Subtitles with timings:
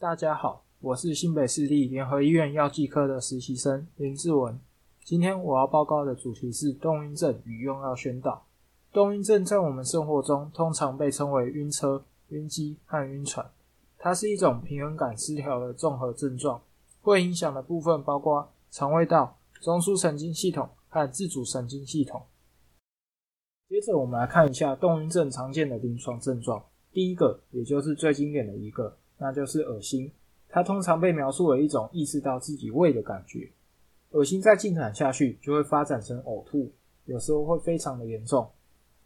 [0.00, 4.58] 大家好，我是新北市立联合医院药剂科的实习生林志文。
[5.04, 8.46] 今天我要报告的主题是动晕症与用药宣导。
[8.94, 13.46] 动晕症在我们生活中通常被称为晕车、晕机和晕船，
[13.98, 16.62] 它是一种平衡感失调的综合症状，
[17.02, 22.22] 会影响的部分包括肠胃道、中枢神经系统和自主神经系统。
[23.68, 26.64] 接着我们来看一下动晕症常见的临床症状。
[26.90, 28.96] 第一个，也就是最经典的一个。
[29.20, 30.10] 那就是恶心，
[30.48, 33.52] 它通常被描述为一种意识到自己胃的感觉。
[34.12, 36.72] 恶心再进展下去，就会发展成呕吐，
[37.04, 38.50] 有时候会非常的严重。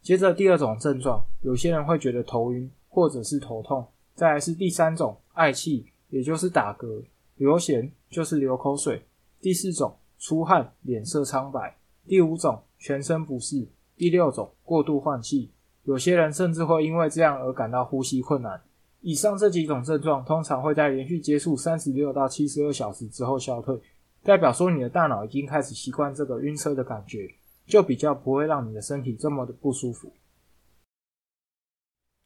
[0.00, 3.86] 接着第二种症状，有些人会觉得头晕或者是头痛。
[4.14, 7.04] 再来是第三种，嗳气，也就是打嗝；
[7.36, 9.02] 流涎，就是流口水。
[9.40, 11.76] 第四种，出汗，脸色苍白。
[12.06, 13.68] 第五种，全身不适。
[13.94, 15.52] 第六种，过度换气，
[15.84, 18.60] 有些人甚至会因为这样而感到呼吸困难。
[19.00, 23.80] 以上这几种症状通常会在连续接触三十六到七十二小时之后消退，
[24.22, 27.28] 代表说你的大脑已经开始习惯这个晕车的感觉，
[27.66, 30.12] 就比较不会让你的身体这么的不舒服。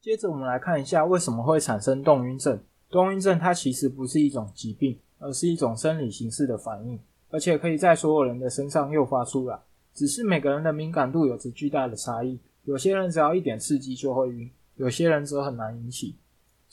[0.00, 2.58] 接着我们来看一下为什么会产生动晕症。
[2.90, 6.98] 动晕症它其实不是一种疾病，而是一种生理形式的反应，
[7.30, 9.58] 而且可以在所有人的身上诱发出来，
[9.94, 16.16] 只是每个人的敏感度有着巨大的差异，有些人只要一点刺激就会晕，有些人则很难引起。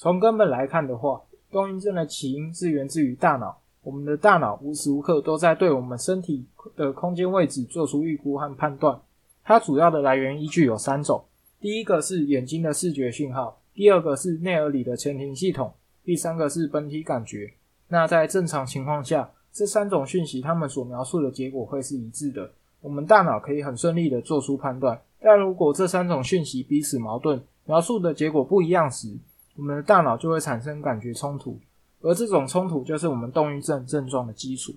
[0.01, 3.59] 从根本来看的话，动晕症的起因是源自于大脑。
[3.83, 6.45] 我们的大脑无时无刻都在对我们身体
[6.77, 8.97] 的空间位置做出预估和判断。
[9.43, 11.21] 它主要的来源依据有三种：
[11.59, 15.73] 第一个是眼睛的视觉讯号，第二个是内耳里的前庭系统，
[16.05, 17.51] 第三个是本体感觉。
[17.89, 24.97] 那在正常情况下，这三种讯息它们所描述的结果会是一致的，我们大脑可以很顺利的做出判断。
[25.19, 29.17] 但如果这三种讯息彼此矛盾，描述的结果不一样时，
[29.59, 31.59] 我们的大脑就会产生感觉冲突，
[31.99, 34.71] 而这种冲突就是我们动晕症症状的基础。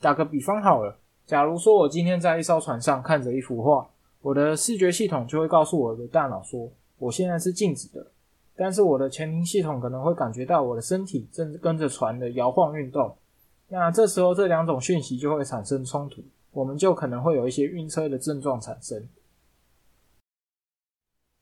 [0.00, 3.86] 打个比方好了，假如说我今天在一艘船上看着一幅画，
[4.22, 8.10] 我的视觉系统就会告诉我的大脑说，我现在是静止的，
[8.56, 13.14] 但是我的前庭系统可能会感觉到我的身体正跟着船的摇晃运动。
[13.68, 19.06] 那这时候这两种讯息就会产生冲突，我们就可能会有一些晕车的症状产生。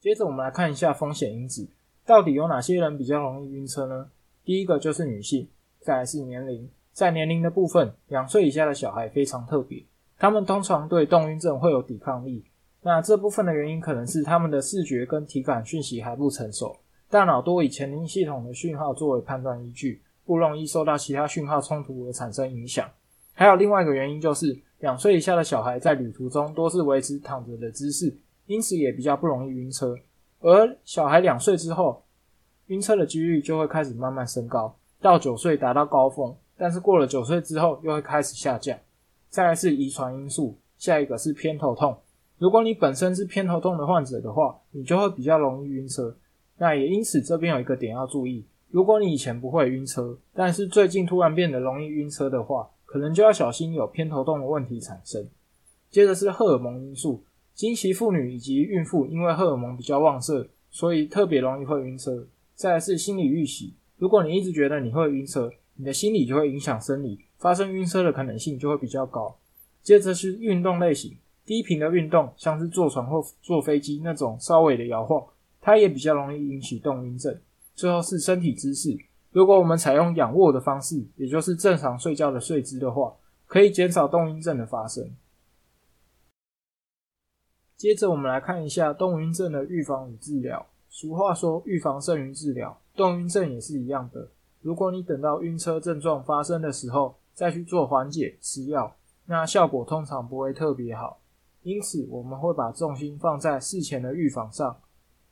[0.00, 1.69] 接着我们来看一下风险因子。
[2.06, 4.11] 到底有哪些人比较容易晕车呢？
[4.44, 5.49] 第一个就是女性，
[5.81, 6.69] 再来是年龄。
[6.93, 9.84] 在年龄的部分，两岁以下的小孩非常特别，
[10.19, 12.44] 他们通常对动晕症会有抵抗力。
[12.83, 16.77] 那这部分的原因可能是他们的视觉跟体感讯息还不成熟，
[17.09, 22.89] 大脑多以前庭系统的讯号作为判断依据，不容易受到其他讯号冲突而产生影响。
[23.34, 28.15] 还有另外一个原因就是，两岁以下的小孩在旅途中多是维持躺着的姿势，
[28.47, 29.97] 因此也比较不容易晕车。
[30.41, 32.03] 而小孩两岁之后，
[32.69, 38.78] 晕车的几率就会开始慢慢升高，到九岁达到高峰，但是过了九岁之后又会开始下降。
[39.28, 41.97] 再来是遗传因素，下一个是偏头痛。
[42.39, 46.17] 如果你本身是偏头痛的患者的话，你就会比较容易晕车。
[46.57, 55.28] 那也因此这边有一个点要注意，如果你以前不会晕车，但是最近突然变得容易晕车的话，可能就要小心有偏头痛的问题产生。
[55.91, 57.22] 接着是荷尔蒙因素。
[57.60, 62.26] 经期妇女以及孕妇因为荷尔蒙比较旺盛，所以特别容易会晕车。
[62.54, 69.37] 再来是心理预期，如果你一直觉得你会晕车，你的心理就会影响生理，发生晕车的可能性就会比较高。
[69.82, 75.22] 接着是运动类型，低频的运动，像是坐船或坐飞机那种稍微的摇晃，
[75.60, 77.38] 它也比较容易引起动晕症。
[77.75, 78.98] 最后是身体姿势，
[79.32, 83.12] 如果我们采用仰卧的方式，也就是正常睡觉的睡姿的话，
[83.47, 85.10] 可以减少动晕症的发生。
[87.80, 90.66] 接着我们来看一下动晕症的预防与治疗。
[90.91, 94.28] 俗话说，预防胜于治疗，动晕症也是一样的。
[94.60, 101.22] 如果你等到晕车症状发生的时候再去做缓解吃药，那效果通常不会特别好。
[101.62, 104.76] 因此，我们会把重心放在事前的预防上。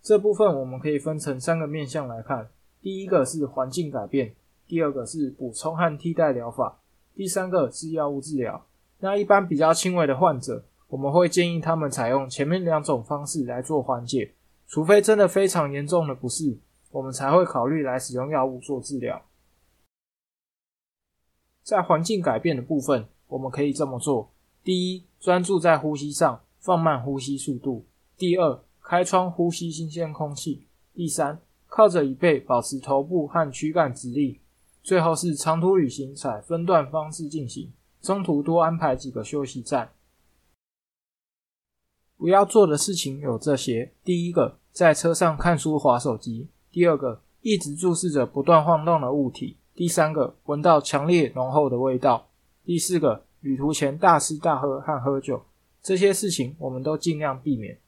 [0.00, 2.48] 这部分我们可以分成三个面向来看：
[2.80, 4.34] 第一个是环境改变，
[4.66, 6.80] 第二个是补充和替代疗法，
[7.14, 8.64] 第三个是药物治疗。
[9.00, 14.34] 那一般比较轻微的患者，我们会建议他们采用前面两种方式来做缓解，
[14.66, 16.58] 除非真的非常严重的不适，
[16.90, 19.22] 我们才会考虑来使用药物做治疗。
[21.62, 24.32] 在环境改变的部分，我们可以这么做：
[24.64, 27.84] 第一，专注在呼吸上，放慢呼吸速度；
[28.16, 34.40] 第二，开窗呼吸新鲜空气；第三，靠着椅背保持头部和躯干直立；
[34.82, 37.70] 最后是长途旅行采分段方式进行，
[38.00, 39.90] 中途多安排几个休息站。
[42.18, 52.26] 不要做的事情有这些：第一个，在车上看书滑手机；第二个，一直注视着不断晃动的物体；第三个，闻到强烈浓厚的味道；
[52.64, 55.44] 第四个，旅途前大吃大喝和喝酒，
[55.80, 57.78] 这些事情我们都尽量避免。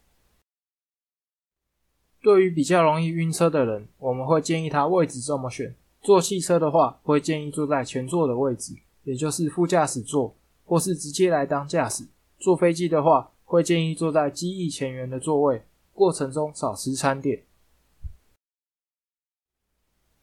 [2.23, 12.05] 对于比较容易晕车的人，我们会建议他位置这么选：坐汽车的话，会建议坐在前座的位置，也就是副驾驶座，或是直接来当驾驶；
[12.39, 17.43] 坐飞机的话，会建议坐在机翼前缘的座位，过程中少吃餐点。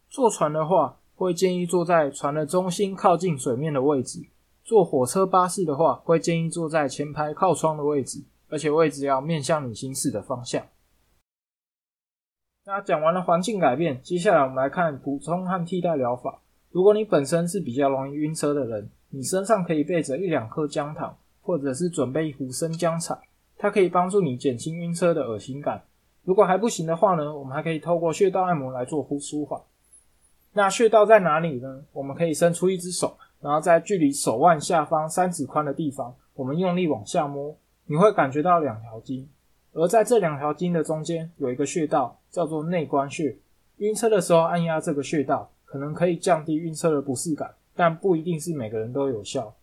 [0.09, 4.29] 坐船的话，会建议坐在船的中心靠近水面的位置；
[4.63, 10.65] 坐火车、巴士的话，会建议坐在前排靠窗的位置，而且位置要面向你行驶的方向。
[12.63, 16.39] 那讲完了环境改变，接下来我们来看补充和替代疗法。
[16.71, 23.17] 如果你本身是比较容易晕车的人，你身上可以备着一两颗姜糖，或者是准备一壶生姜茶，
[23.57, 25.81] 它可以帮助你减轻晕车的恶心感。
[26.25, 29.61] 如果还不行的话呢，我们还可以透过穴道按摩来做呼舒缓。
[30.51, 31.85] 那穴道在哪里呢？
[31.93, 37.55] 我们可以伸出一只手，然后在距离手腕下方三指宽的地方，我们用力往下摸，
[37.85, 39.29] 你会感觉到两条筋，
[39.71, 43.37] 而在这两条筋的中间有一个穴道，叫做内关穴。
[43.77, 49.55] 晕车的时候按压这个穴道，可能可以降低晕车的不适感，但不一定是每个人都有效。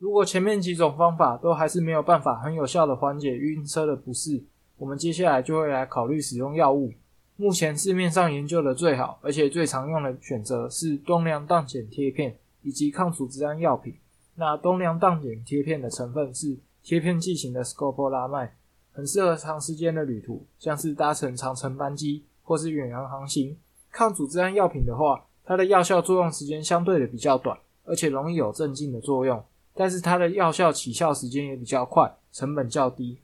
[0.00, 4.42] 如果前面几种方法都还是没有办法很有效的缓解晕车的不适，
[4.78, 6.90] 我们接下来就会来考虑使用药物。
[7.36, 13.94] 目前市面上研究的最好，而且最常用的选择是冬凉荡碱贴片以及抗组织胺药品。
[14.36, 18.48] 那冬凉荡碱贴片的成分是贴片剂型的 scopolamine，
[18.92, 23.54] 很适合长时间的旅途，像是搭乘长程班机或是远洋航行。
[23.90, 29.44] 抗组织胺药品的话，它的药效作用时间相对的比较短，而且容易有镇静的作用，
[29.80, 33.18] 但是它的药效起效时间也比较快，成本较低。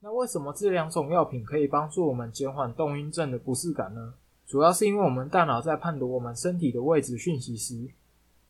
[0.00, 4.14] 那为什么这两种药品可以帮助我们减缓动晕症的不适感呢？
[4.46, 7.90] 主要是因为我们大脑在判读我们身体的位置讯息时，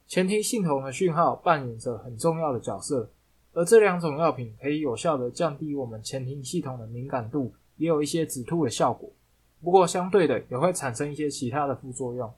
[0.06, 3.10] 前庭系统的讯号扮演着很重要的角色。
[3.52, 9.10] 而这两种药品可以有效地降低我们前庭系统的敏感度，也有一些止吐的效果。
[9.60, 12.32] 不过相对的，也会产生一些其他的副作用。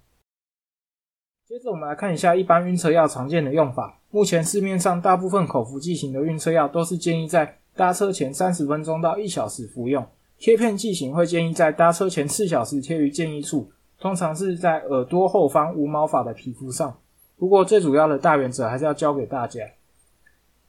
[1.49, 3.99] 接着我们来看一下一般晕车药常见的用法。
[4.11, 10.07] 目前市面上大部分口服剂型的晕车药都是建议在搭车前三十分钟到一小时服用，
[10.37, 16.99] 贴片剂型会建议在搭车前四小时贴于建议处，通常是在耳朵后方无毛发的皮肤上。
[17.39, 19.63] 不过最主要的大原则还是要教给大家，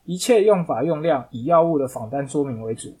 [0.04, 2.96] 一切用法用量以药物的仿单说明为主。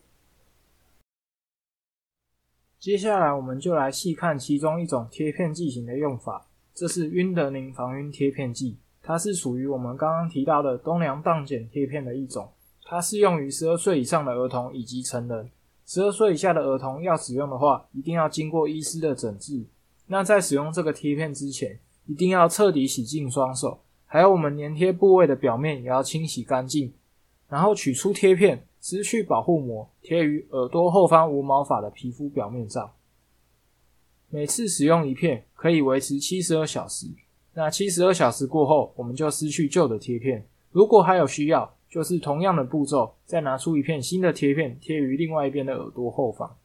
[2.78, 6.46] 接下来我们就来细看其中一种贴片剂型的用法，
[6.80, 12.48] 这是晕得宁防晕贴片剂，它是属于我们刚刚提到的冬凉荡碱贴片的一种。
[12.86, 15.50] 它适用于十二岁以上的儿童以及成人。
[15.84, 19.62] 十二岁以下的儿童要使用的话，一定要经过医师的诊治。
[20.06, 26.90] 那在使用这个贴片之前，一定要彻底洗净双手，还有我们粘贴部位的表面也要清洗干净。
[27.50, 32.90] 然后取出贴片，撕去保护膜，贴于耳朵后方无毛发的皮肤表面上。
[34.32, 37.06] 每次使用一片，可以维持七十二小时。
[37.54, 40.46] 那七十二小时过后，我们就失去旧的贴片。
[40.70, 46.56] 如果还有需要，就是同样的步骤，再拿出一片新的贴片贴于另外一边的耳朵后方。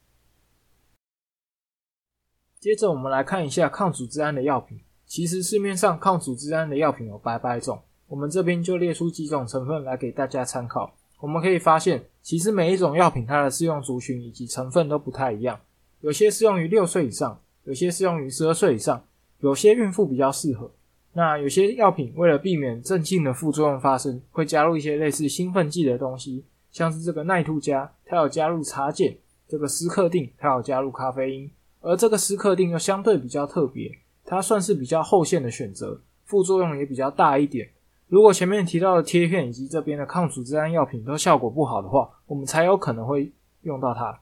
[2.60, 4.78] 接着我们来看一下抗组织胺的药品。
[5.04, 10.94] 其实市面上抗组织胺的药品有百百种，我们这边就列出几种成分来给大家参考。
[11.20, 15.60] 我们可以发现，其实每一种药品它的适用族群以及成分都不太一样，
[16.00, 19.04] 有些适用于六岁以上，有些适用于十二岁以上，
[19.40, 20.70] 有些孕妇比较适合。
[21.12, 29.16] 那有些药品为了避免镇静的副作用发生，会加入一些类似兴奋剂的东西，像是这个奈兔加，它有加入茶碱；
[29.48, 31.50] 这个斯克定，它有加入咖啡因。
[31.80, 33.90] 而这个斯克定又相对比较特别，
[34.24, 37.68] 它算是比较后线的选择，副作用也比较大一点。
[38.06, 43.32] 如果前面提到的贴片以及这边的抗组织胺药品都效果不好的话，我们才有可能会
[43.62, 44.20] 用到它。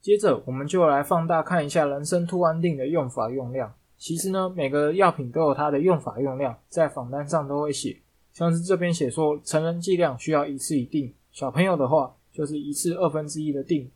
[0.00, 3.72] 接着，我们就来放大看一下人参兔安定的用法用量。
[3.98, 7.98] 其实呢，每个药品都有它的用法用量，在仿单上都会写。
[8.32, 13.90] 像是这边写说，成人剂量需要一次一定，小朋友的话就是一次二分之一的定。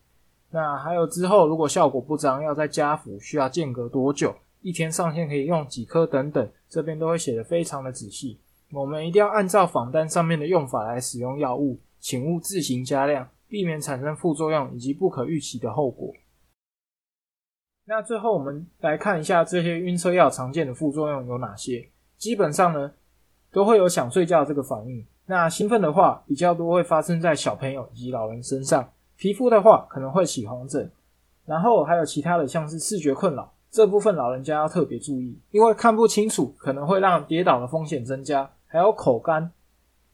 [0.51, 8.39] 那还有之后如果效果不彰，要再加服，需要间隔多久，一天上限可以用几颗等等，这边都会写得非常的仔细。
[8.73, 16.13] 我们一定要按照仿单上面的用法来使用药物，请勿自行加量，避免产生副作用以及不可预期的后果。
[17.85, 21.89] 那最后我们来看一下这些晕车药常见的副作用有哪些。
[22.19, 22.93] 基本上呢，
[23.53, 25.07] 都会有想睡觉这个反应。
[25.27, 28.91] 那兴奋的话，比较多会发生在小朋友以及老人身上。
[29.15, 30.91] 皮肤的话，可能会起红疹。
[31.47, 38.51] 然后还有其他的，像是视觉困扰这部分，老人家要特别注意，因为看不清楚可能会让跌倒的风险增加。
[38.67, 39.53] 还有口干、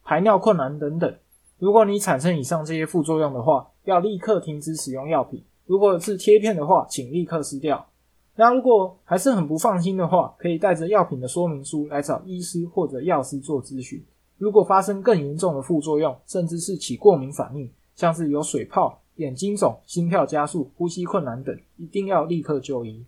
[0.05, 1.15] 排尿困难等等。
[1.61, 5.45] 如果你产生以上这些副作用的话，要立刻停止使用药品。
[5.67, 7.87] 如果是贴片的话，请立刻撕掉。
[8.35, 14.03] 那如果还是很不放心的话，可以带着药品的说明书来找医师或者药师做咨询。
[14.39, 23.05] 如果发生更严重的副作用，甚至是起过敏反应，像是有水泡、眼睛肿、心跳加速、呼吸困难等，一定要立刻就医。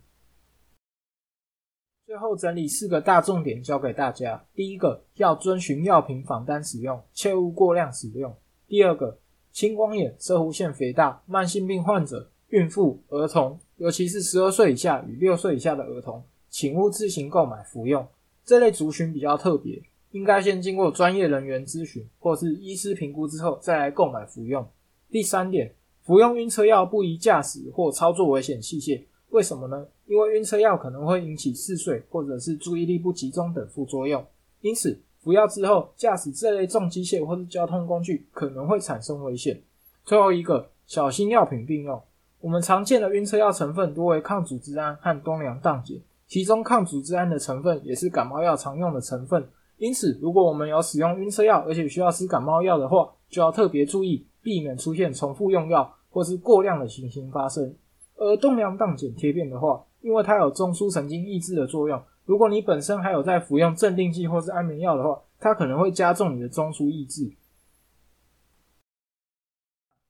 [2.04, 8.30] 最后整理四个大重点教给大家：第一个，要遵循药品仿单使用，切勿过量使用；
[8.72, 9.18] 第二个，
[9.52, 18.08] 青光眼、摄护腺肥大、慢性病患者、孕妇、儿童，尤其是十二岁以下与六岁以下的儿童，请勿自行购买服用。
[18.46, 19.78] 这类族群比较特别，
[20.12, 24.66] 应该先经过专业人员咨询或是医师评估之后再来购买服用。
[25.10, 25.74] 第三点。
[26.00, 29.86] 服用晕车药不宜驾驶或操作危险器械，为什么呢？
[30.06, 34.24] 因为晕车药可能会引起嗜睡或者是注意力不集中等副作用，
[34.62, 39.60] 因此服药之后驾驶这类重机械或是交通工具可能会产生危险。
[40.04, 42.00] 最后一个，小心药品并用。
[42.40, 49.48] 我们常见的晕车药成分多为抗组织胺和东良萠碱，其中抗组织胺的成分也是感冒药常用的成分，
[49.78, 54.26] 因此如果我们有使用晕车药而且需要吃感冒药的话，就要特别注意。
[54.44, 57.72] 避免出现重复用药或是过量的情形发生。
[58.16, 67.32] 而东良萠碱贴片的话，因为它有中枢神经抑制的作用，如果你本身还有在服用镇定剂或是安眠药的话，它可能会加重你的中枢抑制。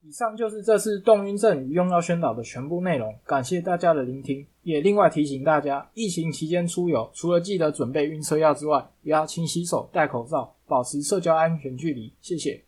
[0.05, 4.45] 以上就是这次动晕症与用药宣导的全部内容，感谢大家的聆听。
[4.63, 12.13] 也另外提醒大家，疫情期间出游，除了记得准备晕车药之外，也要勤洗手、戴口罩，保持社交安全距离。
[12.21, 12.65] 谢谢。